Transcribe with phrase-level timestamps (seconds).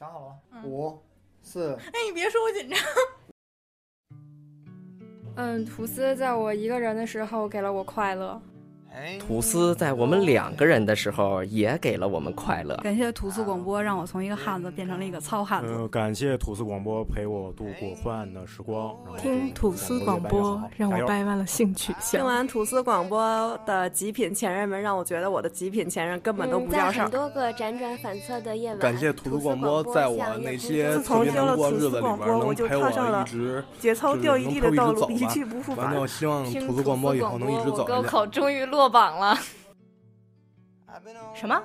[0.00, 0.62] 想好了吗？
[0.64, 0.98] 五、
[1.42, 1.74] 四。
[1.74, 2.78] 哎，你别说我紧张。
[5.36, 8.40] 嗯，吐司在我一个人的时候给了我快乐。
[9.18, 12.76] 吐司在我们两个人的时候也给了我们快乐。
[12.78, 15.72] 感谢吐司广播，让我从一个汉子变成了一个糙汉子。
[15.72, 18.94] 呃，感谢吐司广播陪我度过昏暗的时光。
[19.18, 22.20] 听吐司广播让我掰弯了性取向。
[22.20, 27.04] 听完吐司广播的极品前任们，让我觉得我的极品前任根本都不叫事儿。
[27.04, 35.86] 很多个辗转反侧的夜晚，感谢吐司广播，在我那些特别难过日子里边，能陪我一直节操掉一地的道路，一去不复返。
[35.86, 39.36] 反正我希望吐司广播以后能一直走高考终于落落榜了。
[41.34, 41.62] 什么？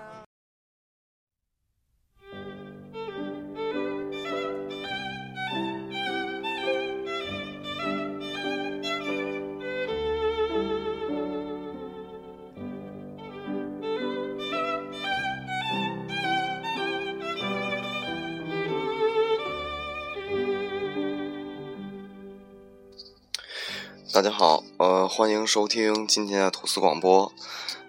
[24.15, 27.33] 大家好，呃，欢迎收听今天的吐司广播。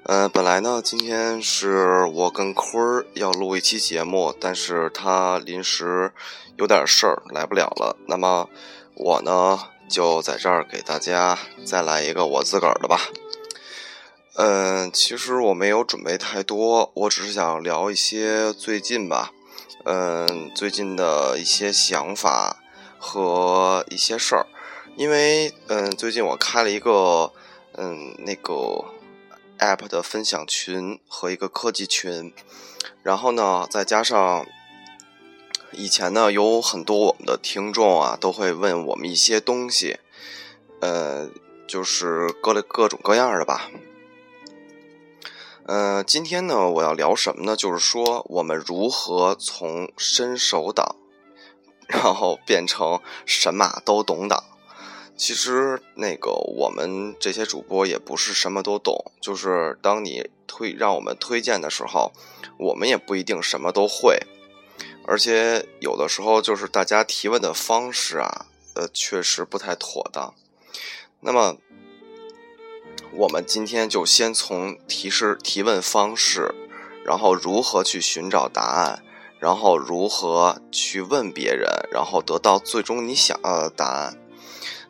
[0.02, 6.12] 呃，本来呢，今天是我跟坤儿要录一期节目，但是他临时
[6.56, 7.96] 有点事儿来不了了。
[8.08, 8.48] 那么
[8.96, 13.02] 我呢，就在这儿给大家再来一个我自个儿的吧。
[14.34, 19.30] 嗯，其实我没有准备太多，我只是想聊一些最近吧，
[19.84, 22.56] 嗯，最近的一些想法
[22.98, 24.48] 和一些事儿。
[24.96, 27.32] 因为嗯，最近我开了一个
[27.74, 28.84] 嗯那个。
[29.58, 32.30] app 的分享群和一个科技群，
[33.02, 34.46] 然后呢，再加上
[35.72, 39.98] 以前呢，有很多我们的听众啊，都会问我们一些东西，
[40.80, 41.30] 呃，
[41.66, 43.70] 就是各类各种各样的吧。
[45.64, 47.56] 呃，今天呢，我要聊什么呢？
[47.56, 50.96] 就是说我们如何从伸手党，
[51.88, 54.44] 然后变成神马都懂党。
[55.16, 62.12] 其实那个我们这些主播也不是什么都懂，就是当你推让我们推荐的时候，
[62.58, 64.20] 我们也不一定什么都会，
[65.06, 70.34] 而且有的时候就是大家提问的方式啊，呃，确实不太妥当。
[71.20, 71.56] 那么，
[73.12, 76.54] 我们今天就先从提示提问方式，
[77.04, 79.02] 然后如何去寻找答案，
[79.40, 84.18] 然后如何去问别人，然后得到最终你想要的答案。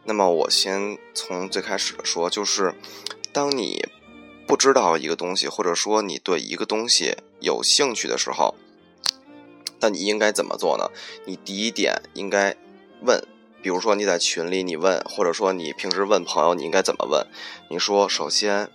[0.06, 2.74] 那么我先从最开始的说，就是
[3.32, 3.84] 当你
[4.46, 8.54] 不知道一个东西，或者说你对一个东西有兴趣的时候，
[9.80, 10.88] 那你应该怎么做呢？
[11.26, 12.56] 你第一点应该
[13.02, 13.20] 问，
[13.60, 17.26] 比如说你在群里你问，或者说你平时问朋友，你应该怎么问？
[17.68, 18.70] 你说，首先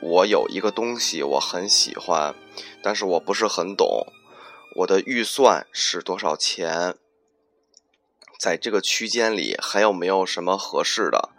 [0.00, 2.34] 我有一个东西我很喜欢，
[2.82, 4.06] 但是我不是很懂，
[4.76, 6.96] 我的预算是多少钱？
[8.44, 11.30] 在这个区间里还有没有什么合适的？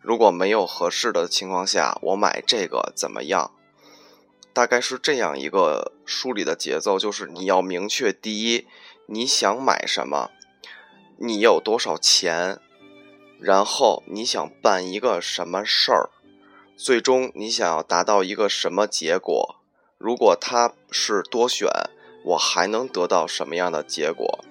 [0.00, 3.50] 如果没有合适的情况下，我买这个怎么样？
[4.54, 8.66] 大概是这样一个梳理的节奏，就是你要明确第一，
[9.04, 10.30] 你想买什么，
[11.18, 12.58] 你有多少钱，
[13.38, 16.08] 然后你想办一个什么事儿，
[16.78, 19.56] 最终你想要达到一个什么结果？
[19.98, 21.68] 如果它是多选，
[22.24, 24.42] 我还能得到什么样的结果？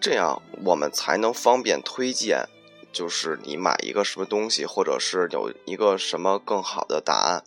[0.00, 2.46] 这样我们才能方便推荐，
[2.92, 7.42] 就是你买一个什么东西，或者是有一个什么更好的答案。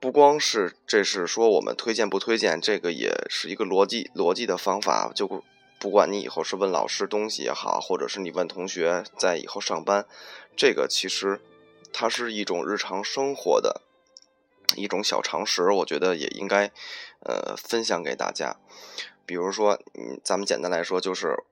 [0.00, 5.10] 不光是这是说我们推荐不推荐，这个也是一个逻辑逻辑的方法。
[5.14, 5.42] 就
[5.78, 10.06] 不管你以后是问老师东西也好，或者是你问同学在以后上班，
[10.56, 11.40] 这个其实
[11.92, 13.82] 它是一种日常生活的
[14.76, 16.70] 一种小常识，我觉得也应该
[17.20, 18.56] 呃分享给大家。
[19.26, 21.44] 比如说，嗯，咱们简单来说，就是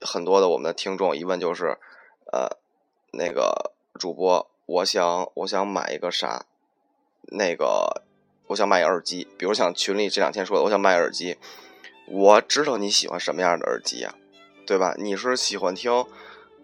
[0.00, 1.78] 很多的我们的听众一问就是，
[2.32, 2.56] 呃，
[3.12, 6.46] 那个主播，我想我想买一个啥？
[7.30, 8.02] 那个
[8.48, 9.28] 我想买耳机。
[9.36, 11.36] 比如像群里这两天说的，我想买耳机。
[12.06, 14.14] 我知道你喜欢什么样的耳机呀，
[14.66, 14.94] 对吧？
[14.96, 16.06] 你是喜欢听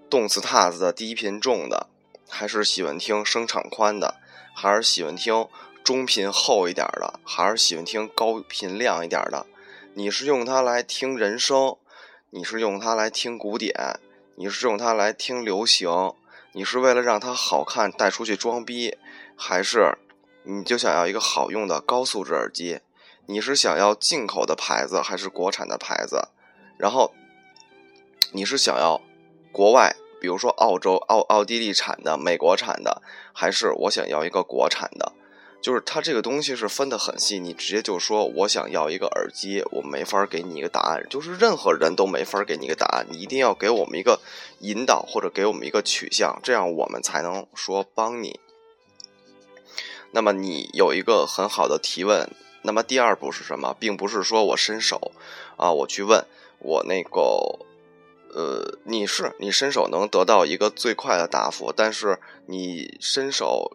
[0.09, 1.89] 动次踏次的低频重的，
[2.31, 4.15] 还是喜欢听声场宽的，
[4.55, 5.47] 还是喜欢听
[5.83, 9.45] 中频厚一点的，还是喜欢听高频亮一点的？
[9.93, 11.77] 你是用它来听人声，
[12.37, 14.01] 你是用它来听古典，
[14.35, 15.89] 你是用它来听流行，
[16.51, 18.99] 你是为了让它好看带出去装逼，
[19.37, 19.97] 还是
[20.43, 22.81] 你就想要一个好用的高素质耳机？
[23.27, 26.27] 你是想要进口的牌子还是国产的牌子？
[26.77, 27.15] 然后
[28.33, 29.01] 你是想要
[29.53, 33.01] 国外，比如说澳洲、奥奥地利产的、美国产的，
[33.33, 35.13] 还是我想要一个国产的？
[35.65, 44.21] 就是它这个东西是分得很细，你直接就说我想要一个耳机，我没法给你一个答案，就是任何人都没法给你一个答案，你一定要给我们一个
[44.59, 48.39] 引导或者给我们一个取向，这样我们才能说帮你。
[50.11, 52.31] 那么你有一个很好的提问，
[52.61, 53.75] 那么第二步是什么？
[53.81, 55.13] 并不是说我伸手
[55.57, 56.27] 啊，我去问
[56.59, 57.59] 我那个
[58.35, 63.75] 呃，你是你伸手能得到一个最快的答复，但是你伸手。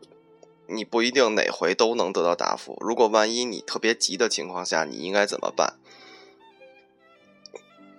[0.70, 2.78] 你不一定哪回都能得到答复。
[2.82, 5.76] 如果万一你特别急的情况下，你应该怎么办？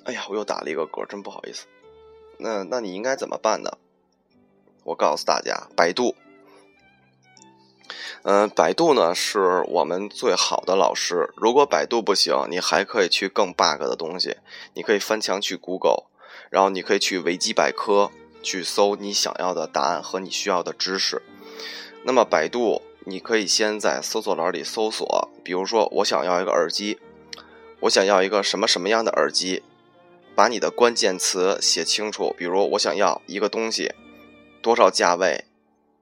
[0.05, 1.67] 哎呀，我又打了一个嗝，真不好意思。
[2.39, 3.79] 那那你应该怎么办呢？
[4.85, 6.15] 我告诉大家，百度。
[8.23, 11.33] 嗯，百度呢是我们最好的老师。
[11.37, 14.37] 如果百度不行，你还可以去更 bug 的东西。
[14.75, 16.05] 你可以翻墙去 Google，
[16.51, 18.11] 然后你可以去维基百科
[18.43, 21.23] 去搜你想要的答案和你需要的知识。
[22.03, 26.99] 那么百度，你可以先在搜索栏里搜索，比如说我想要一个耳机，
[27.81, 29.63] 我想要一个什么什么样的耳机，
[30.35, 33.93] 把你的关键词写清楚，比如我想要一个东西，
[34.63, 35.45] 多少价位，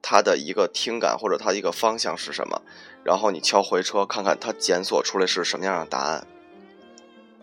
[0.00, 2.62] 它的一个听感或者它的一个方向是什么，
[3.02, 6.26] 然后你敲回车看看它检索出来是什么样的答案，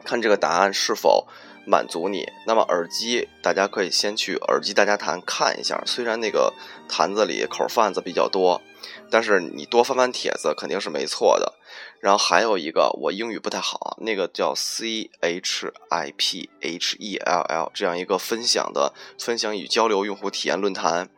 [0.06, 1.28] 看这个答案是否。
[1.66, 6.54] 满足你，那么耳机大家可以先去耳机大家谈看一下，虽然那个
[6.88, 8.62] 坛子里口贩子比较多，
[9.10, 11.54] 但是你多翻翻帖子肯定是没错的。
[12.00, 21.10] 然后还有一个，我英语不太好，那个叫 C H I P H E L L 这样一个分享的分享与交流用户体验论坛。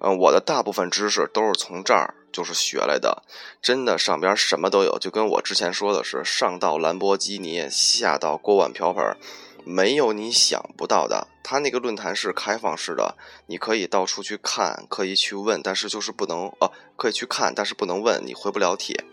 [0.00, 3.22] 嗯，我的大部分知识都是从这儿就是学来的，
[3.62, 9.16] 真的上边什么都有，就跟我之前说的是，上到兰博基尼，下到锅碗瓢盆。
[9.64, 13.16] 没有你想不到的，他那个论坛是开放式的，
[13.46, 19.04] 你可以到处去看，可以去问，但是就是不能哦，可以去看，但是不能问，你回不了帖。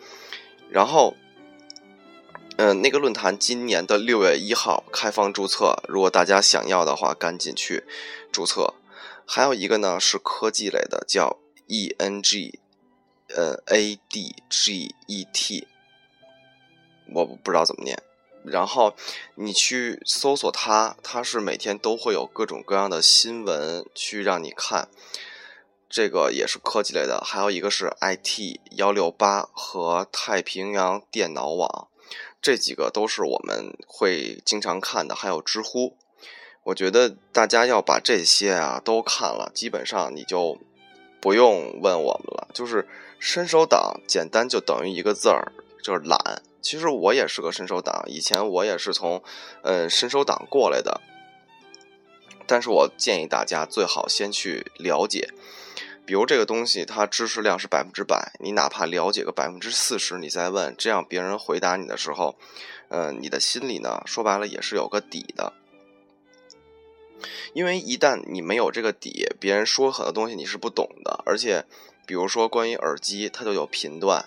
[0.70, 1.16] 然后，
[2.58, 7.86] 嗯，那个论坛今年的六月一号开放注册，如果大家想要的话，赶紧去
[8.32, 8.74] 注册。
[9.26, 11.38] 还有一个呢是科技类的，叫
[11.68, 12.60] E N G，
[13.30, 15.68] 呃 A D G E T，
[17.14, 17.98] 我不知道怎么念。
[18.44, 18.96] 然后
[19.36, 24.90] 你去搜索它，它是每天都会有各种各样的新闻去让你看，
[25.90, 27.22] 这个也是科技类的。
[27.24, 31.90] 还有一个是 IT 幺六八和太平洋电脑网，
[32.42, 35.14] 这几个都是我们会经常看的。
[35.14, 35.96] 还有知乎，
[36.64, 40.58] 我觉得大家要把这些啊都看了，基本上你就
[41.20, 42.48] 不用问我们了。
[42.54, 42.88] 就是
[43.20, 45.52] 伸手党，简单就等于一个字儿，
[45.84, 46.42] 就是懒。
[46.62, 49.22] 其实我也是个伸手党，以前我也是从，
[49.64, 51.02] 嗯，伸手党过来的。
[52.48, 55.30] 但是我建议大家最好先去了解，
[56.06, 62.36] 比如这个东西它知识量是百分之百，你哪怕了解个百分之四十，你再问，这样别人回答你的时候，
[62.90, 65.54] 嗯，你的心里呢，说白了也是有个底的。
[67.54, 71.66] 因为一旦你没有这个底，别人说很多东西你是不懂的，而且，
[72.06, 74.26] 比如说关于耳机，它就有频段，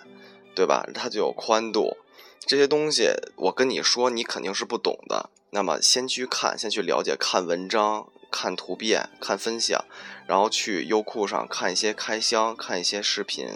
[0.55, 0.87] 对吧？
[0.95, 1.97] 它就有宽度。
[2.45, 5.29] 这些东西我跟你说，你肯定是不懂的。
[5.49, 9.83] 那么先去看，先去了解，看文章、看图片、看分享，
[10.27, 13.47] 然后去优酷上看一些开箱，看一些视频，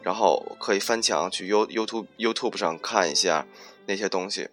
[0.00, 3.46] 然后可以翻墙去 You YouTube YouTube 上看一下
[3.86, 4.48] 那些东西。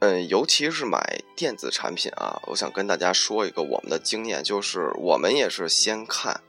[0.00, 6.42] 嗯，尤其是买电子产品啊，我想跟大家说一个我们的经验，就是我们也是先看，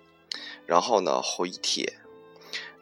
[0.66, 1.98] 然后呢回帖。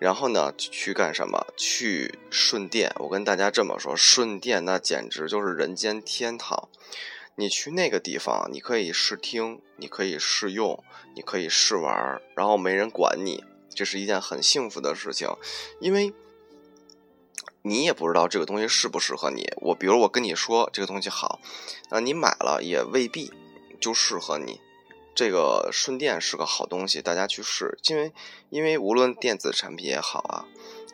[0.01, 1.45] 然后呢，去干什么？
[1.55, 2.91] 去顺电。
[2.97, 6.69] 我跟大家这么说，顺电那简直就是人间天堂。
[7.35, 10.83] 你去那个地方，你可以试听，你可以试用，
[11.15, 15.27] 你可以试玩，然后没人管你，这是一件很幸福的事情。
[15.79, 16.11] 因为
[17.61, 19.53] 你也不知道这个东西适不适合你。
[19.57, 21.39] 我比如我跟你说这个东西好，
[21.91, 23.31] 那你买了也未必
[23.79, 24.59] 就适合你。
[25.13, 28.13] 这个顺电是个好东西，大家去试，因为
[28.49, 30.45] 因为无论电子产品也好啊，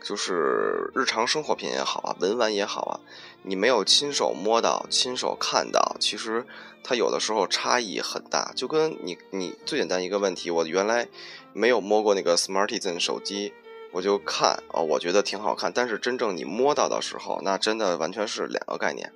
[0.03, 2.99] 就是日常生活品也好啊，文玩也好啊，
[3.43, 6.45] 你没有亲手摸到、亲手看到，其实
[6.83, 8.51] 它有的时候差异很大。
[8.55, 11.07] 就跟你你最简单一个问题，我原来
[11.53, 13.53] 没有摸过那个 Smartisan 手机，
[13.91, 19.13] 我就看啊，我觉得挺好看，但是真正你摸到的时候，那真的完全是两个概念。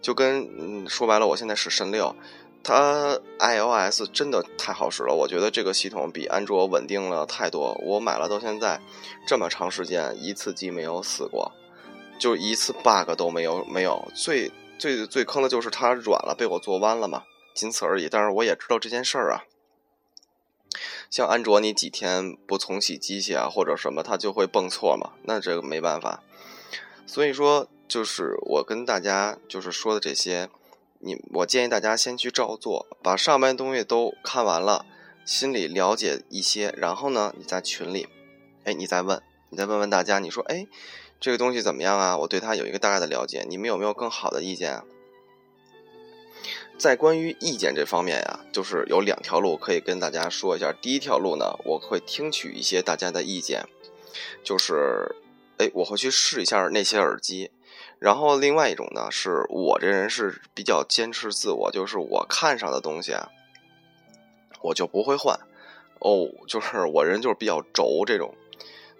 [0.00, 2.16] 就跟嗯说白了，我现在是神六。
[2.64, 7.74] 它 iOS 真的太好使了，我觉得这个系统比安卓稳定了太多。
[7.84, 8.80] 我买了到现在
[9.26, 11.50] 这么长时间，一次机没有死过，
[12.18, 14.06] 就一次 bug 都没有没有。
[14.14, 18.08] 最最最坑的就是它软了，被我做弯了嘛，仅此而已。
[18.08, 19.44] 但是我也知道这件事儿啊。
[21.10, 25.10] 像安卓，你几天不重启机器啊，或者什么，它就会蹦错嘛。
[25.24, 26.22] 那这个没办法。
[27.06, 30.48] 所以说，就是我跟大家就是说的这些，
[31.04, 34.86] 你我建议大家先去照做，把上面东西都看完了，
[35.24, 38.08] 心里了解一些，然后呢，你在群里，
[38.64, 40.66] 哎，你再问，你再问问大家，你说，哎，
[41.18, 42.16] 这个东西怎么样啊？
[42.18, 44.84] 我对它有一个大概的了解，你们有没有更好的意见啊？
[46.78, 50.72] 在关于意见这方面呀，就是有两条路可以跟大家说一下。
[50.72, 53.66] 第一条路呢，我会听取一些大家的意见，
[54.44, 55.16] 就是。
[55.58, 57.50] 哎，我会去试一下那些耳机，
[58.02, 63.28] 然后另外一种呢，是我这人是比较坚持自我，就是我看上的东西啊，
[64.60, 65.38] 我就不会换。
[66.00, 68.34] 哦，就是我人就是比较轴这种，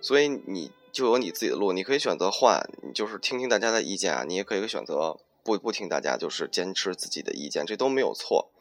[0.01, 8.53] 所以你就有你自己的路，你可以选择换，你就是听听大家的意见啊，你也可以选择不不听大家，就是坚持自己的意见，这都没有错。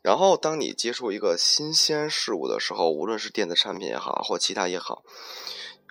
[0.00, 5.02] 然后当你接触一个新鲜事物的时候，无论是电子产品也好，或其他也好。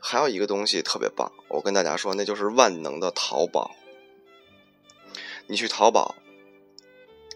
[0.01, 3.71] 还有一个东西特别棒，我跟大家说，那就是万能的淘宝。
[5.47, 6.15] 你去淘宝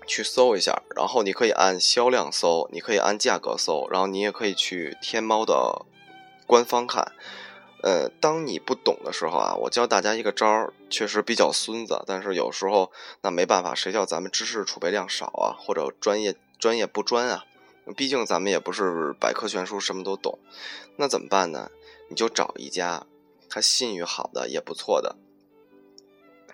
[0.07, 5.85] 去搜一下，然后你可以按销量搜，你可以按价格搜，然后你也可以去天猫的
[6.47, 7.11] 官方看。
[7.81, 17.45] 呃，当你不懂的时候啊，我教大家一个招儿，确实比较孙子，但是有时候那没办法，谁叫咱们知识储备量少啊，或者专业专业不专啊？
[17.95, 20.37] 毕竟咱们也不是百科全书，什么都懂，
[20.97, 21.71] 那怎么办呢？
[22.09, 23.05] 你就找一家，
[23.49, 25.15] 他信誉好的也不错的，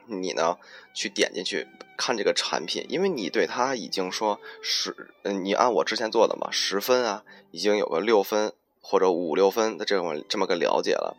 [0.05, 0.57] 你呢
[0.93, 11.17] 去点进去看这个产品，因为你对他已经说十，嗯，你按我之前做的嘛，十分啊，已经有个六分或者五六分的这种这么个了解了，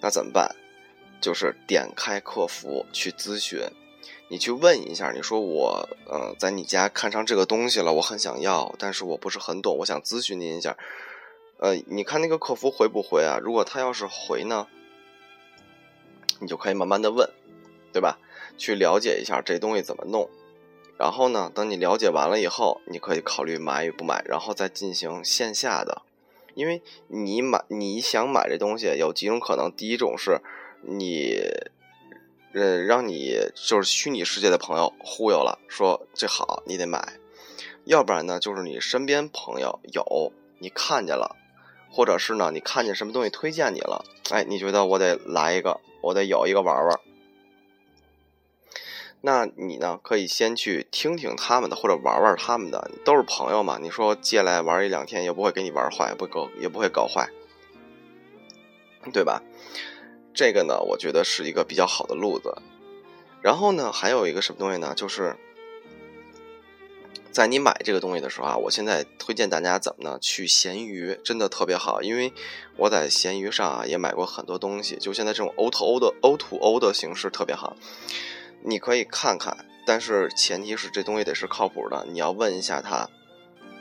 [0.00, 0.54] 那怎么办？
[1.20, 3.60] 就是点开客服去咨询，
[4.28, 10.76] 你去问一下，你说我，嗯，在你家看上这个东西了，我很想要，但是我不是很懂，我想咨询您一下。
[11.58, 13.40] 呃，你看那个客服回不回啊？
[13.42, 14.68] 如果他要是回呢，
[16.40, 17.28] 你就可以慢慢的问，
[17.92, 18.18] 对吧？
[18.56, 20.30] 去了解一下这东西怎么弄。
[20.96, 26.02] 然后呢，等你了解完了以后，你可以考虑买与不买，然后再进行线下的。
[26.54, 30.40] 因为你买你想买这东西有几种可能，第一种是
[30.82, 31.40] 你，
[32.52, 37.00] 呃，让你就是虚拟世界的朋友忽悠了，说这好你得买；
[37.84, 41.36] 要不然呢，就是你身边朋友有你看见了。
[41.90, 47.00] 或者是呢，你看见什么东西推荐你了，哎，你觉得我得来一个，我得有一个玩玩。
[49.20, 53.78] 那你呢，可以先去听听他们的，或者玩玩他们的，都是朋友嘛。
[53.82, 57.28] 你说借来玩一两天，也不会给你玩坏，不搞也不会搞坏，
[59.12, 59.42] 对吧？
[60.32, 62.54] 这个呢，我觉得是一个比较好的路子。
[63.42, 64.94] 然后呢，还有一个什么东西呢？
[64.94, 65.36] 就是。
[67.30, 70.18] 在你买这个东西的时候啊，我现在推荐大家怎么呢？
[70.20, 72.32] 去闲鱼，真的特别好，因为
[72.76, 77.76] 我在闲鱼上啊也买过很多东西，就现在这种 O to O 的 O to O 的形式特别好，
[78.64, 83.08] 你可以看看，但是前提是这东西得是靠谱的，你要问一下他，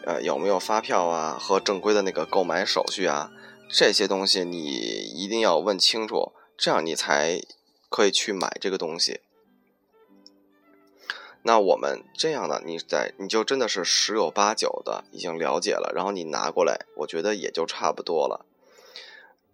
[0.06, 3.32] 呃有没有发票啊和正规的那个购买手续啊，
[3.70, 7.42] 这些东西你一定要问清楚，这样你才
[7.90, 9.22] 可以去买这个东西。
[11.48, 12.62] 那我们这样呢？
[12.66, 18.46] 你在你就真的是十有八九的已经了解了，然后你拿过来，我觉得也就差不多了。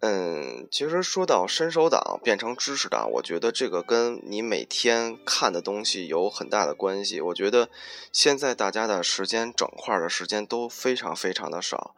[0.00, 7.20] 嗯，其实说到伸手党变成知识党，我觉得这个跟你每天看的东西有很大的关系。
[7.20, 7.68] 我觉得
[8.12, 11.94] 现在大家的时间整块的时间都非常非常的少，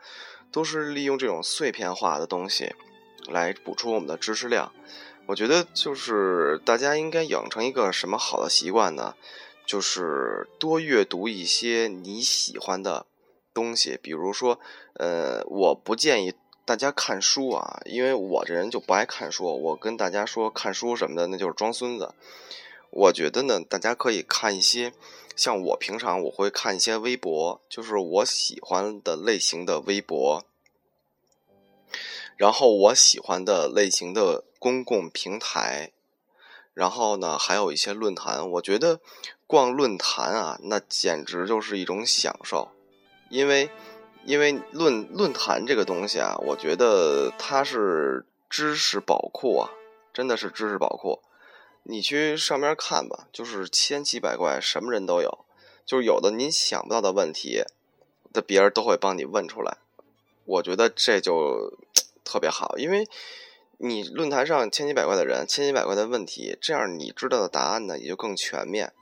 [0.52, 2.74] 都是利用这种碎片化的东西
[3.28, 4.70] 来补充我们的知识量。
[5.28, 9.14] 我觉得就是大家应该养成一个什么好的习惯呢？
[9.66, 13.04] 就是多阅读一些你喜欢的
[13.52, 14.60] 东西，比如说，
[14.94, 16.32] 呃，我不建议
[16.64, 19.44] 大家看书啊，因为我这人就不爱看书。
[19.44, 22.14] 我跟大家说看书什么的，那就是装孙子。
[22.90, 24.92] 我觉得呢，大家可以看一些，
[25.34, 30.44] 像我平常我会看一些微博，就是我喜欢的类型的微博，
[32.36, 35.90] 然后我喜欢的类型的公共平台。
[36.72, 39.00] 然后呢，还有一些论坛，我觉得
[39.46, 42.68] 逛论坛啊，那简直就是一种享受，
[43.30, 43.70] 因为
[44.24, 49.70] 因为论论坛这个东西啊，我觉得它是知识宝库啊，
[50.12, 51.20] 真的是知识宝库。
[51.84, 55.44] 你去上面看吧，就是千奇百怪，什么人都有，
[55.84, 57.62] 就是有的您想不到的问题，
[58.32, 59.78] 的别人都会帮你问出来。
[60.44, 61.78] 我觉得这就
[62.24, 63.06] 特别好，因为。
[63.78, 68.94] 你论坛上千奇百怪的人，千奇百怪的问题，这样你知道的答案呢也就更全面。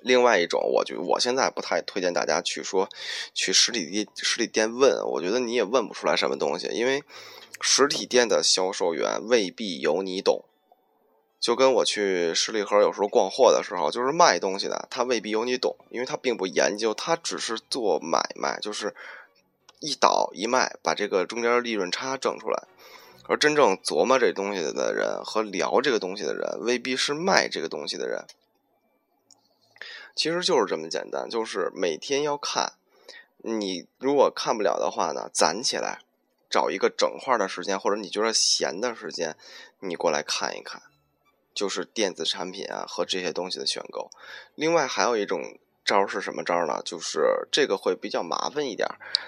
[0.00, 2.88] 另外一种，我就我现在不太推荐大家去说
[3.34, 7.02] 去实体店实体店问，我觉得你也问不出来什么东西，因为
[7.60, 10.44] 实体店的销售员未必有你懂。
[11.38, 18.94] 就跟我去十里河有时候逛货的时候，就是卖东西的，他未必有你懂，因为他并不研究，他只是做买卖，就是
[19.80, 22.64] 一倒一卖，把这个中间利润差挣出来。
[23.28, 28.24] 而真正琢磨这东西的人和聊这个东西的人，未必是卖这个东西的人。
[30.16, 32.72] 其实就是这么简单，就是每天要看。
[33.36, 36.00] 你如果看不了的话呢，攒起来，
[36.50, 39.36] 找一个整块的时间，或者你觉得闲的时间，
[39.78, 40.82] 你过来看一看。
[41.54, 44.10] 就是电子产品啊和这些东西的选购。
[44.54, 46.82] 另外还有一种招是什么招呢？
[46.84, 48.86] 就是这个会比较麻烦一点。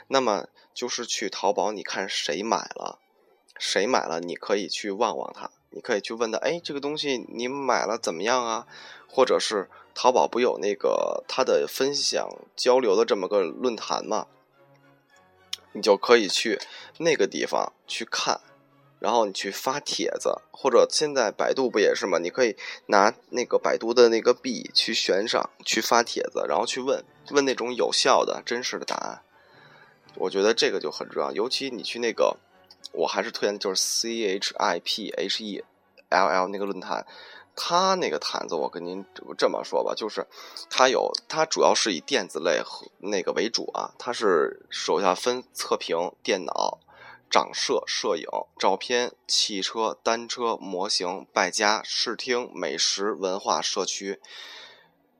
[0.09, 2.99] 那么就是去淘宝，你看谁买了，
[3.59, 8.67] 谁买了，你可以去望望他，你可以去问他，哎，这个东西你买了怎么样啊？
[9.09, 14.29] 或者是淘宝不有那个他的分享交流的这么个论坛吗？
[15.73, 16.61] 你就可以去
[16.99, 18.41] 那个地方去看，
[19.01, 22.19] 然后你去发帖子，或者现在百度不也是吗？
[22.19, 29.23] 你可以拿那个百度的那个币去悬赏，去发帖子，然后去问问那种有效的、真实的答案。
[30.15, 32.37] 我觉得这个就很重要，尤其你去那个，
[32.93, 35.65] 我还是推荐就是 C H I P H E
[36.11, 37.05] L L 那个论坛。
[37.61, 39.05] 他那个毯子，我跟您
[39.37, 40.25] 这么说吧，就是
[40.71, 43.93] 他有，他主要是以电子类和那个为主啊。
[43.99, 46.79] 他是手下分测评、电脑、
[47.29, 54.21] 掌摄、摄影、照片、汽车、单车、模型、败家、视听、美食、文化、社区。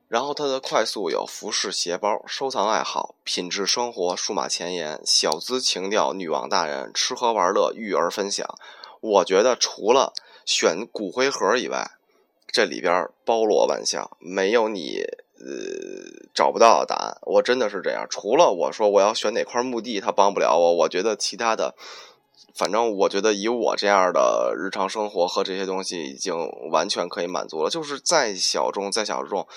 [0.07, 8.47] 然后他的快速有服饰、鞋包、收藏爱好、品质生活、数码前沿、小资情调、女王大人、吃喝玩乐、育儿分享。
[9.01, 10.13] 我觉得除了
[10.45, 11.91] 选骨灰盒以外，
[12.51, 15.03] 这里边包罗万象，没有你
[15.39, 17.17] 呃找不到的答案。
[17.23, 20.75] 我真的是这样，除了我说我要选哪块墓地，他帮不了我。
[20.77, 21.75] 我觉得其他的，
[22.55, 26.35] 反正我觉得以我这样的日常生活和这些东西，已经
[26.71, 27.69] 完全可以满足了。
[27.69, 29.47] 就是再小众再小众，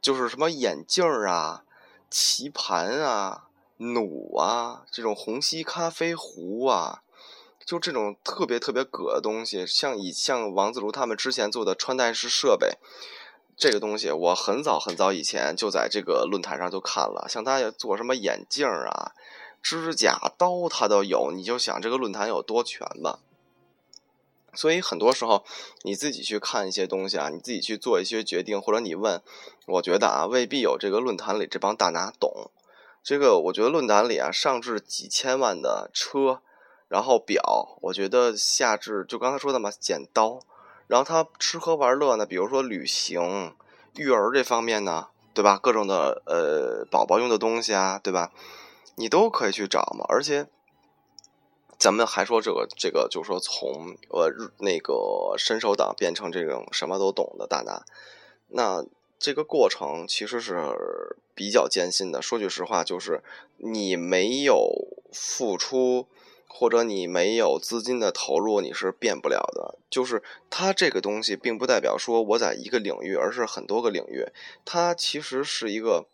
[0.00, 1.62] 就是什么眼镜啊、
[2.10, 3.44] 棋盘啊、
[3.78, 7.02] 弩啊，这种虹吸咖啡壶啊。
[7.66, 12.78] 就这种特别特别葛的东西，像以像王自如他们之前做的穿戴式设备，
[13.56, 17.26] 这个东西我很早很早以前就在这个论坛上就看了。
[17.28, 19.10] 像他做什么眼镜啊、
[19.60, 21.32] 指甲刀，他都有。
[21.32, 23.18] 你就想这个论坛有多全吧。
[24.54, 25.44] 所以很多时候
[25.82, 29.20] 你自己去看一些东西啊，你自己去做一些决定，或者你问，
[29.66, 32.52] 我觉得啊，未必有这个论坛里这帮大拿懂。
[33.02, 36.42] 这个我觉得论坛里啊，上至几千万的车。
[36.88, 40.40] 然后表，我觉得下至就刚才说的嘛，剪刀。
[40.86, 43.52] 然后他吃喝玩乐呢，比如说旅行、
[43.96, 45.58] 育儿这方面呢，对吧？
[45.60, 48.30] 各种的呃宝宝用的东西啊，对吧？
[48.94, 50.04] 你都可以去找嘛。
[50.08, 50.46] 而且，
[51.76, 57.84] 咱们还说这个这个，就是说从呃那个伸手党变成这种什么都懂的大拿，
[58.50, 58.84] 那
[59.18, 62.22] 这个过程其实是比较艰辛的。
[62.22, 63.24] 说句实话，就是
[63.56, 64.72] 你没有
[65.12, 66.06] 付出。
[66.48, 69.78] 或者你没有资金的投入，你是变不了的。
[69.90, 74.26] 就是它这个东西，并不代表说我在一个领域，而是很多个领域。
[74.64, 76.06] 它其实是一个，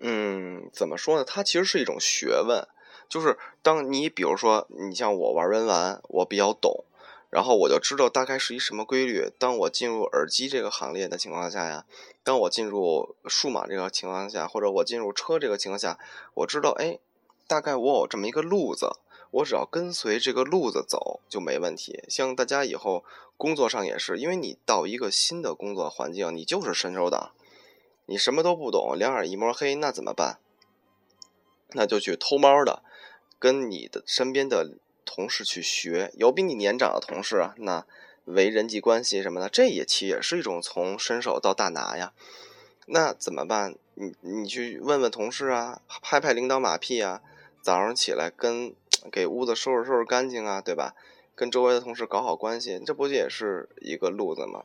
[0.00, 1.24] 嗯，怎么说呢？
[1.24, 2.66] 它其实是一种学问。
[3.08, 6.84] 就是当你比如说，你像我玩文玩，我比较懂，
[7.30, 9.30] 然后我就知道大概是一什么规律。
[9.38, 11.84] 当我进入耳机这个行列的情况下呀，
[12.24, 15.98] 当我进入数码这个情况下，或者我进入车这个情况下，
[16.34, 16.98] 我知道，哎。
[17.46, 18.90] 大概我有这么一个路子，
[19.30, 22.02] 我只要跟随这个路子走就没问题。
[22.08, 23.04] 像大家以后
[23.36, 27.32] 工作上也是，因为你到一个新的工作环境，你就是伸手党，
[28.06, 30.38] 你什么都不懂，两眼一摸黑，那怎么办？
[31.70, 32.82] 那就去偷猫的，
[33.38, 37.86] 跟你的身边的同事去学，有比你年长的同事啊，那
[38.24, 42.12] 为人际关系什么的，这也其也是一种从伸手到大拿呀。
[42.86, 43.76] 那怎么办？
[43.94, 47.22] 你你去问问同事啊，拍拍领导马屁啊。
[47.66, 48.76] 早上起来跟
[49.10, 50.94] 给屋子收拾收拾干净啊，对吧？
[51.34, 54.62] 跟周围的同事搞好关系，这不也是一个路子吗？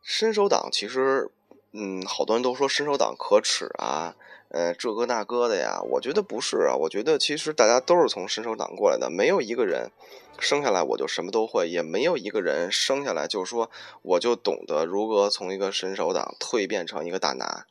[0.00, 1.28] 伸手党其实，
[1.72, 4.14] 嗯，好多人都说伸手党可耻啊，
[4.50, 5.80] 呃，这个那个的呀。
[5.82, 9.90] 我觉得不是啊，我觉得其实大家都是从伸手党过来的，没有一个人
[10.38, 13.68] 生下来我就什么都会，也没有一个人生下来就说
[14.02, 17.66] 我就懂得如何从一个伸手党蜕变成一个大拿，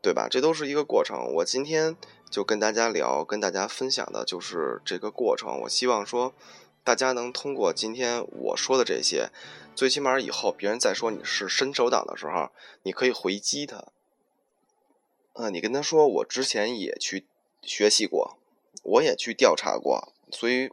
[0.00, 0.28] 对吧？
[0.30, 1.34] 这都是一个过程。
[1.34, 1.96] 我今天。
[2.30, 5.60] 就跟大家聊，跟大家分享的就是这个过程。
[5.62, 6.34] 我希望说，
[6.84, 9.30] 大家能通过今天我说的这些，
[9.74, 12.50] 最起码以后别人再说你是伸手党的时候，
[12.82, 13.84] 你可以回击他。
[15.32, 17.26] 呃，你跟他说，我之前也去
[17.62, 18.36] 学习过，
[18.82, 20.70] 我也去调查过，所以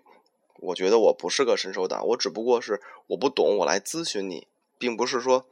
[0.57, 5.45] 我觉得我不是个伸手党，我只不过是我不懂，我来咨询你，并不是说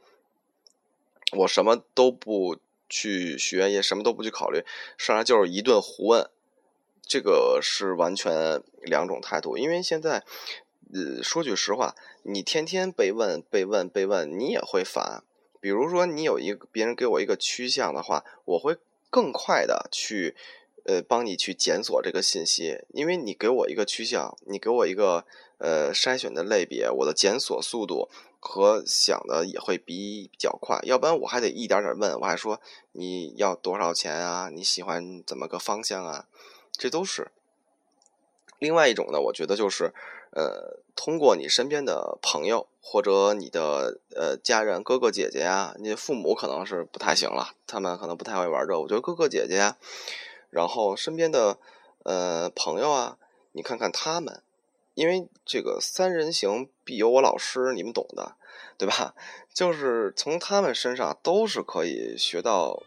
[1.32, 2.56] 我什么都不
[2.92, 4.62] 去学，也什么都不去考虑，
[4.98, 6.28] 上来就是一顿胡问，
[7.02, 9.56] 这个是完全两种态度。
[9.56, 10.22] 因为现在，
[10.92, 15.24] 呃，说句实话，你天天被问、被问、被问，你也会烦。
[15.60, 18.76] 比如说，你有一个别人给我一个趋向的话，我会。
[19.14, 20.34] 更快的去，
[20.86, 25.26] 呃，帮你去检索这个信息，因为你给我一个趋向，你给我一个
[25.62, 28.08] 呃筛选的类别，我的检索速度
[28.40, 30.80] 和想的也会比较快。
[30.82, 34.50] 要不然我还得一点点问，我还说你要多少钱啊？
[34.52, 36.26] 你喜欢怎么个方向啊？
[36.72, 37.30] 这都是。
[38.58, 39.92] 另外一种呢，我觉得就是，
[40.32, 48.78] 呃，通过你身边的朋友或者你的呃家人哥哥姐姐啊，你父母可能是不太行了，他们可能不太会玩这。
[48.78, 49.76] 我觉得哥哥姐姐啊，
[50.50, 51.58] 然后身边的
[52.04, 53.18] 呃朋友啊，
[53.52, 54.42] 你看看他们，
[54.94, 58.36] 因为这个三人行必有我老师，你们懂的，
[58.78, 59.14] 对吧？
[59.52, 62.82] 就是从他们身上都是可以学到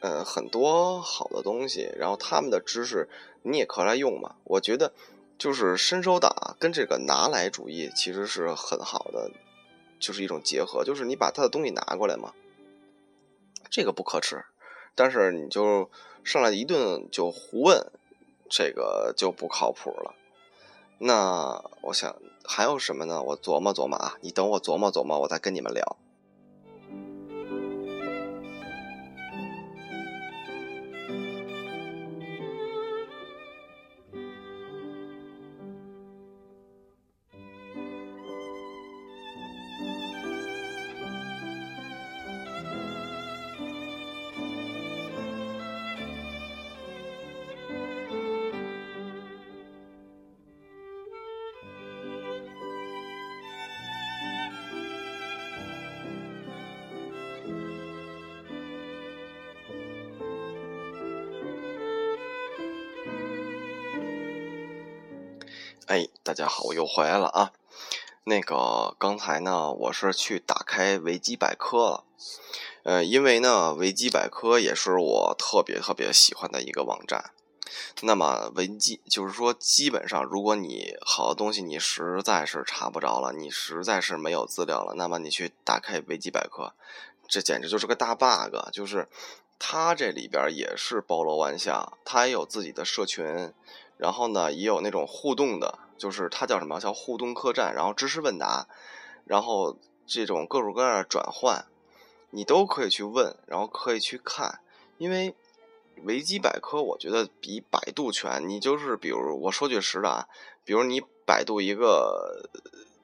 [0.00, 3.08] 呃很多好的东西，然后他们的知识。
[3.44, 4.36] 你也可来用嘛？
[4.44, 4.92] 我觉得，
[5.36, 9.32] 就是伸手党跟这个拿来主义其实是很好的，
[9.98, 10.84] 就是一种结合。
[10.84, 12.34] 就是你把他的东西拿过来嘛，
[13.68, 14.44] 这个不可耻。
[14.94, 15.90] 但是你就
[16.22, 17.90] 上来一顿就胡问，
[18.48, 20.14] 这个就不靠谱了。
[21.04, 23.20] 那我想还有什么呢？
[23.20, 25.96] 我琢磨琢磨啊，你等我琢磨琢磨，我再跟你们聊。
[66.32, 67.52] 大家好，我又回来了啊。
[68.24, 72.04] 那个刚才呢，我是去打开维基百科了。
[72.84, 77.32] 呃，因为呢，维基百科也是我特别特别喜欢的一个网站。
[78.00, 86.72] 那么维基就是说，基本上如果你好的东西你实在是查不着了，你实在是没有资料了，那么你去打开维基百科，
[87.28, 88.56] 这简直就是个大 bug。
[88.72, 89.06] 就是
[89.58, 93.52] 它这里边也是包罗万象，它也有自己的社群。
[93.98, 96.80] 然后呢，也有那种互动的，就是它叫什么？
[96.80, 98.66] 叫互动客栈，然后知识问答，
[99.24, 101.64] 然后这种各种各样的转换，
[102.30, 104.58] 你都可以去问，然后可以去看。
[104.98, 105.36] 因为
[106.02, 108.48] 维基百科，我觉得比百度全。
[108.48, 110.26] 你就是比如我说句实的啊，
[110.64, 112.48] 比如你百度一个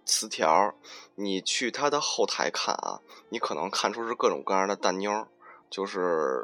[0.05, 0.75] 词条，
[1.15, 5.29] 你去它的后台看啊，你可能看出是各种各样的蛋妞，
[5.71, 6.43] 就是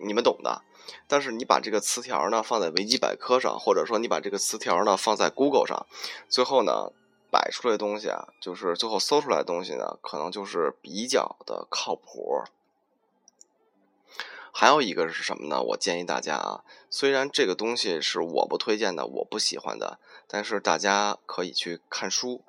[0.00, 0.62] 你们懂的。
[1.06, 5.86] 但是你把这个词条呢放在维基百科上，或者说你把这个词条呢放在 Google 上，
[6.28, 6.92] 最后呢
[7.30, 12.44] 摆出来的东西啊，就是最后搜出来的东西呢，可能就是比较的靠谱。
[14.52, 15.60] 还有一个是什么呢？
[15.62, 22.42] 我建议大家啊，虽然这个东西是我不推荐的，我不喜欢的，但是大家可以去看书。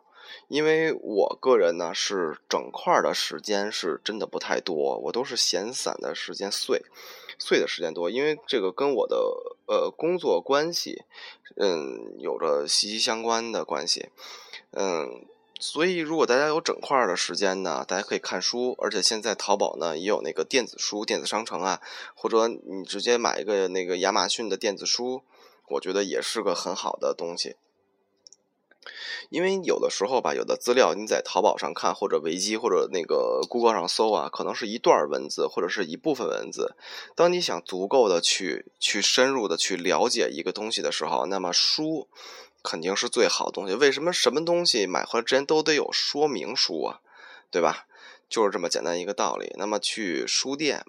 [0.48, 6.84] 因为我个人呢是整块的时间是真的不太多，我都是闲散的时间碎，
[7.38, 8.10] 碎的时间多。
[8.10, 9.18] 因为这个跟我的
[9.68, 11.04] 呃工作关系，
[11.56, 14.10] 嗯，有着息息相关的关系，
[14.72, 15.26] 嗯，
[15.60, 21.82] 所以如果大家有整块的时间呢，大家可以看书，而且现在淘宝呢也有那个电子书电子商城啊，
[22.16, 25.24] 或者你直接买一个那个亚马逊的电子书，
[25.70, 27.56] 我觉得也是个很好的东西。
[29.30, 36.76] 因为有的时候吧，有的资料你在淘宝上看，或者维基，或者那个 Google 上搜啊，可能是一段文字或者是一部分文字。
[37.16, 42.08] 当你想足够的去去深入的去了解一个东西的时候，那么书
[42.64, 43.76] 肯定是最好的东西。
[43.76, 47.00] 为什么什么东西买回来之前都得有说明书啊？
[47.50, 47.86] 对吧？
[48.30, 49.54] 就是这么简单一个道理。
[49.58, 50.86] 那么去书店，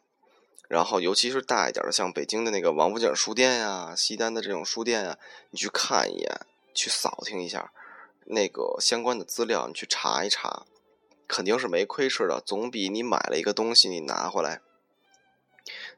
[0.69, 5.17] 然后尤其是大一点的，像北京的那个王府井书店呀、西单的这种书店呀，
[5.51, 6.41] 你去看一眼，
[6.75, 7.73] 去扫听一下。
[8.31, 10.67] 那个相关的资料，你去查一查，
[11.27, 14.61] 肯定是没亏吃的，总比你买了一个东西你拿回来，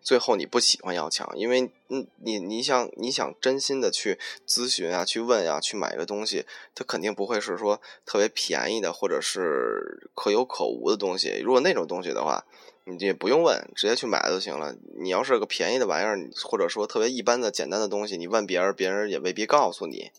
[0.00, 11.40] 最后你不喜欢要强，因为嗯，你你想你想真心的去咨询啊，去问啊，去买一个东西，它肯定不会是说特别便宜的，或者是可有可无的东西。
[11.44, 12.44] 如果那种东西的话，
[12.84, 14.74] 你也不用问，直接去买就行了。
[14.98, 20.10] 你要是个便宜的玩意儿，或者说特别一般的简单的东西，你问别人，别人也未必告诉你，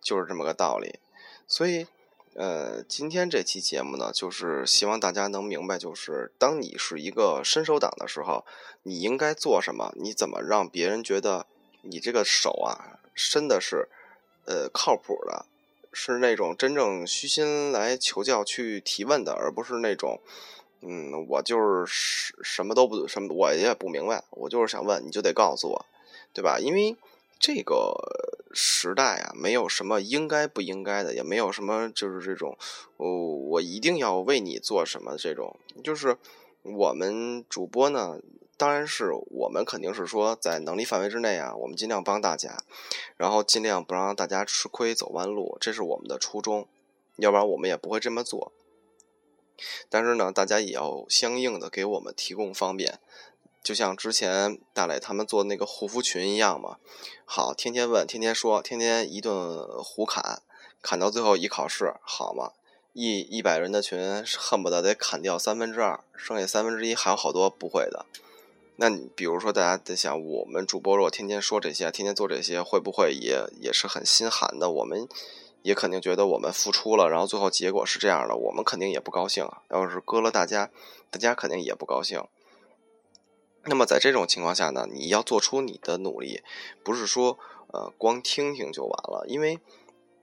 [0.00, 0.98] 就是这么个道理。
[1.46, 1.86] 所以。
[2.38, 8.44] 呃，今天这期节目呢，就是希望大家能明白，就是当你是一个伸手党的时候，
[8.82, 9.94] 你应该做什么？
[9.96, 11.46] 你怎么让别人觉得
[11.80, 13.88] 你这个手啊伸的是
[14.44, 15.46] 呃靠谱的，
[15.94, 20.20] 是那种真正虚心来求教去提问的，而不是那种
[20.82, 25.86] 嗯，我就是什么都不什么，我也不明白，我就是想问，你就得告诉我，
[26.34, 26.58] 对吧？
[26.60, 26.98] 因为。
[27.38, 27.94] 这个
[28.52, 32.56] 时代啊，没有什么应该不应该的，也没有什么就是这种，
[32.96, 35.58] 哦，我一定要为你做什么这种。
[35.84, 36.16] 就是
[36.62, 38.18] 我们主播呢，
[38.56, 42.56] 当然是我们肯定是说在能力范围之内啊，我们尽量帮大家，
[43.16, 46.66] 然后尽量不让大家吃亏走弯路，这是我们的初衷。
[47.16, 48.52] 要不然我们也不会这么做。
[49.88, 52.98] 但是呢，大家也要相应的给我们提供方便。
[53.66, 56.76] 就像之前大磊他们做那个护肤群一样嘛，
[57.24, 60.40] 好，天天问，天天说，天天一顿胡砍，
[60.80, 62.52] 砍到最后一考试，好嘛，
[62.92, 68.06] 一一百人的群恨不得得砍掉三分之二，剩下三分之一还有好多不会的。
[68.76, 74.70] 那你比如说大家在想，我们主播如果天天说这些，天天做这些，会不会也也是很心寒的？
[74.70, 75.08] 我们
[75.62, 79.62] 也肯定觉得我们付出了，然后最后结果是这样的，我们肯定也不高兴啊。
[79.70, 80.70] 要是搁了大家，
[81.10, 82.22] 大家肯定也不高兴。
[83.68, 86.40] 那么在这种情况下呢，你要做出你的努力，
[86.84, 87.36] 不是说
[87.72, 89.24] 呃光听听就完了。
[89.26, 89.58] 因为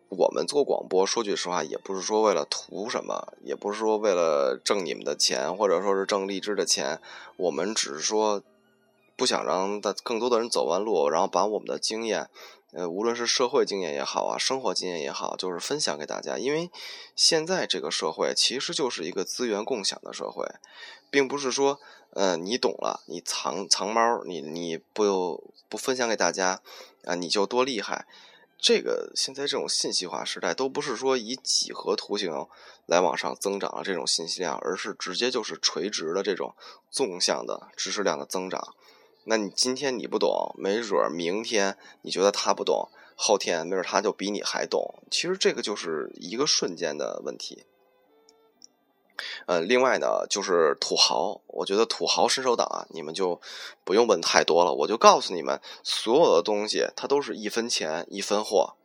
[0.08, 7.02] 我们做广播，说句实话，也不是说为了图什么，也不是说为了挣你们的钱，或者说是挣荔枝的钱。
[7.36, 8.42] 我们只是说
[9.18, 12.30] 不想让的更多的人走弯路，然后把我们的经验，
[12.72, 16.38] 呃，无论是社会经验也好啊，生活经验也好，就是分享给大家。
[16.38, 16.72] 因为
[17.14, 20.48] 现在这个社会其实就是一个资源共享的社会，
[21.12, 21.80] 并不是说。
[22.16, 26.62] 嗯，你懂了，你藏藏猫，你你不不分享给大家，
[27.06, 28.06] 啊，你就多厉害。
[28.60, 32.32] 这个现在这种信息化时代，都不是说以几何图形
[32.86, 36.56] 来往上增长的这种信息量，而是直接就是垂直的这种
[36.90, 38.76] 纵向的知识量的增长。
[39.26, 45.02] 那你今天你不懂，没准明天你觉得他不懂，后天没准他就比你还懂。
[45.10, 47.66] 其实这个就是一个瞬间的问题。
[49.46, 53.40] 呃，另外呢，就是土豪，我觉得土豪伸手党啊，你们就
[53.84, 58.76] 不用问太多了，我就告诉你们，所有的东西它都是一分钱一分货，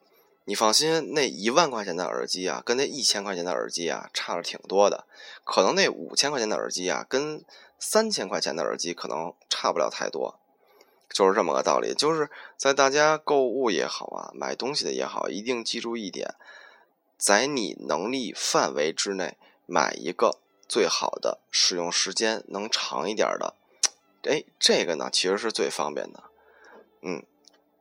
[0.44, 5.04] 你放心，那一万块钱的耳机啊，跟那一千块钱的耳机啊，差了挺多的，
[5.44, 7.44] 可能那五千块钱的耳机啊，跟
[7.78, 10.38] 三千块钱的耳机可能差不了太多，
[11.10, 16.34] 就是这么个道理，就是在大家购物也好啊，买东西的也好，一定记住一点，
[17.16, 19.36] 在你能力范围之内。
[19.70, 23.54] 买一个最好的，使用时间能长一点的，
[24.22, 26.22] 哎，这个呢其实是最方便的。
[27.02, 27.22] 嗯，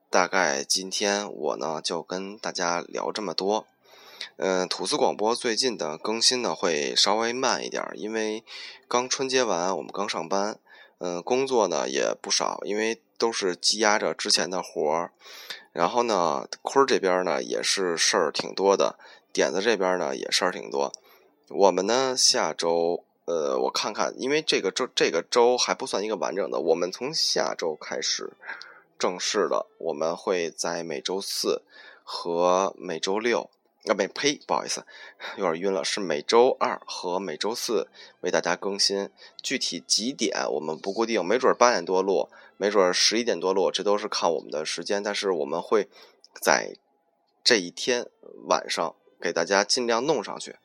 [0.09, 3.65] 大概今天我呢就跟大家聊这么多。
[4.35, 8.43] 嗯，吐司广播最近的更新呢会稍微慢一点，因为
[8.89, 10.59] 刚春节完，我们刚上班，
[10.97, 15.13] 嗯，工作呢也不少，因为都是积压着之前的活儿。
[15.71, 18.99] 然后呢，坤儿这边呢也是事儿挺多的，
[19.31, 20.91] 点子这边呢也事儿挺多。
[21.49, 28.33] 我们呢，下周，呃，我看看，因为这个周这个周还不算一个完整的，我们从下周开始
[28.99, 31.61] 正式的，我们会在每周四
[32.03, 33.49] 和每周六，
[33.85, 34.85] 啊，没呸，不好意思，
[35.37, 37.87] 有点晕了，是每周二和每周四
[38.19, 39.09] 为大家更新，
[39.41, 45.87] 具体几点我们不固定，没准八点多录，没准十一点多录，这都是看我们的时间，但是我们会
[46.41, 46.75] 在
[47.41, 48.05] 这一天
[48.49, 50.57] 晚上给大家尽量弄上去。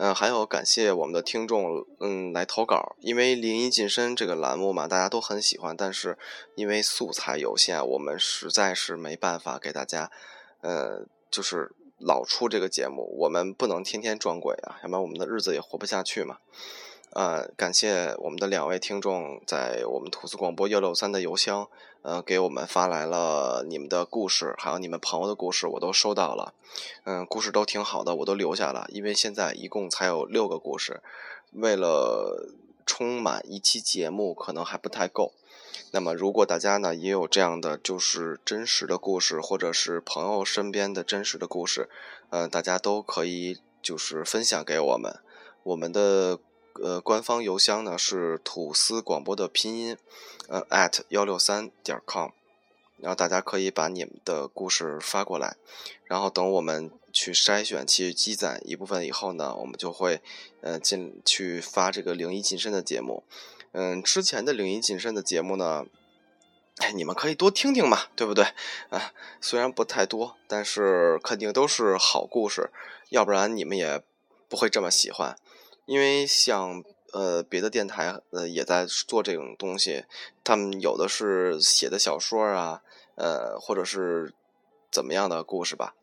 [0.00, 2.94] 嗯，还有感谢我们的听众，嗯，来投稿。
[3.00, 6.16] 因为临沂近身这个栏目嘛，大家都很喜欢，但是
[6.54, 10.12] 因为素材有限，我们实在是没办法给大家，
[10.60, 16.38] 呃，就是老出这个节目，我们不能天天装鬼啊，要不然我们的日子也活不下去嘛。
[17.10, 21.68] 呃，感谢我们的两位听众在我们吐司广播幺六三的邮箱，
[22.02, 26.52] 呃，给我们发来了你们的故事，还有你们朋友的故事，我都收到了。
[27.04, 28.86] 嗯，故事都挺好的，我都留下了。
[28.90, 31.00] 因为现在一共才有六个故事，
[31.52, 32.52] 为了
[32.84, 35.32] 充满一期节目，可能还不太够。
[35.90, 41.88] 那么，如果大家呢也有这样的就是真实的故事，或者是朋友身边的真实的故事，
[42.28, 45.18] 呃，大家都可以就是分享给我们，
[45.62, 46.38] 我们的。
[46.82, 49.96] 呃官方邮箱呢是吐司广播的拼音，
[50.48, 52.30] 呃 at 幺六三点 com，
[52.98, 55.56] 然后大家可以把你们的故事发过来，
[56.04, 60.20] 然后等我们去筛选、去积攒一部分以后呢，我们就会
[60.60, 63.24] 呃进去发这个灵异近身的节目。
[63.72, 65.86] 嗯，之前的灵异近身的节目呢。
[66.80, 68.44] 哎，你们可以多听听嘛，对不对？
[68.90, 72.70] 啊，虽然不太多，但是肯定都是好故事，
[73.08, 74.00] 要不然你们也
[74.48, 75.36] 不会这么喜欢。
[75.88, 80.04] 因为像呃别的电台呃也在做这种东西，
[80.44, 82.82] 他们有的是写的小说啊，
[83.14, 84.34] 呃或者是
[84.90, 85.94] 怎么样的故事吧，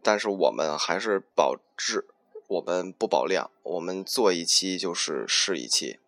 [0.00, 2.06] 但是我们还是保质，
[2.46, 5.98] 我们不保量，我们做一期就是试一期。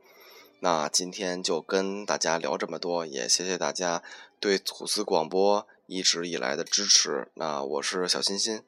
[0.61, 4.01] 那今天就跟大家聊这么多，也谢谢大家
[4.39, 7.27] 对吐司广播一直以来的支持。
[7.35, 8.63] 那我是小欣欣，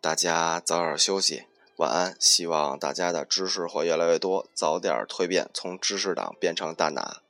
[0.00, 2.16] 大家早点休息，晚安。
[2.20, 7.23] 希望大家的知识会越来越多，早点蜕变，从知识党变成大拿。